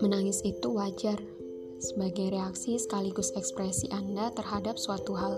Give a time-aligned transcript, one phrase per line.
[0.00, 1.20] Menangis itu wajar
[1.76, 5.36] sebagai reaksi sekaligus ekspresi Anda terhadap suatu hal.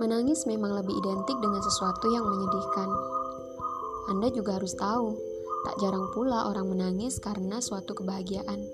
[0.00, 2.88] Menangis memang lebih identik dengan sesuatu yang menyedihkan.
[4.08, 5.12] Anda juga harus tahu,
[5.68, 8.64] tak jarang pula orang menangis karena suatu kebahagiaan.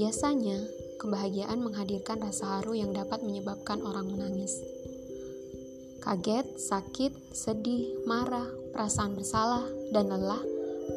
[0.00, 0.64] Biasanya,
[0.96, 4.56] kebahagiaan menghadirkan rasa haru yang dapat menyebabkan orang menangis.
[6.02, 9.62] Kaget, sakit, sedih, marah, perasaan bersalah,
[9.94, 10.42] dan lelah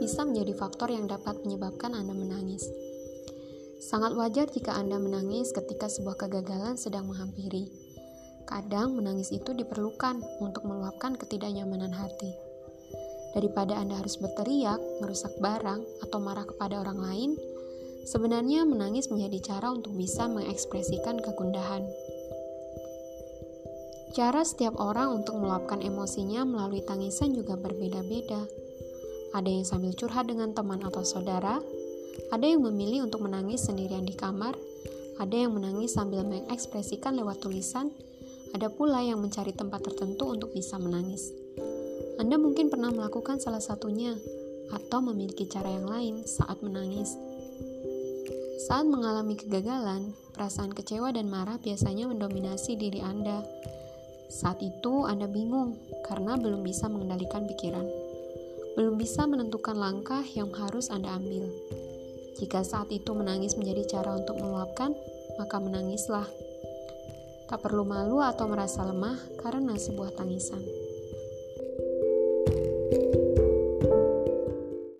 [0.02, 2.66] bisa menjadi faktor yang dapat menyebabkan Anda menangis.
[3.77, 7.70] Sangat wajar jika Anda menangis ketika sebuah kegagalan sedang menghampiri.
[8.49, 12.33] Kadang menangis itu diperlukan untuk meluapkan ketidaknyamanan hati.
[13.38, 17.31] Daripada Anda harus berteriak, merusak barang, atau marah kepada orang lain,
[18.09, 21.85] sebenarnya menangis menjadi cara untuk bisa mengekspresikan kegundahan.
[24.15, 28.47] Cara setiap orang untuk meluapkan emosinya melalui tangisan juga berbeda-beda.
[29.35, 31.59] Ada yang sambil curhat dengan teman atau saudara,
[32.31, 34.55] ada yang memilih untuk menangis sendirian di kamar,
[35.19, 37.91] ada yang menangis sambil mengekspresikan lewat tulisan,
[38.55, 41.35] ada pula yang mencari tempat tertentu untuk bisa menangis.
[42.16, 44.16] Anda mungkin pernah melakukan salah satunya,
[44.72, 47.19] atau memiliki cara yang lain saat menangis.
[48.66, 53.44] Saat mengalami kegagalan, perasaan kecewa dan marah biasanya mendominasi diri Anda.
[54.30, 58.06] Saat itu, Anda bingung karena belum bisa mengendalikan pikiran
[58.76, 61.48] belum bisa menentukan langkah yang harus Anda ambil.
[62.36, 64.92] Jika saat itu menangis menjadi cara untuk meluapkan,
[65.40, 66.28] maka menangislah.
[67.48, 70.84] Tak perlu malu atau merasa lemah karena sebuah tangisan.